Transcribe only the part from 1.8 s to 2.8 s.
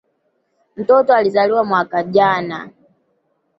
jana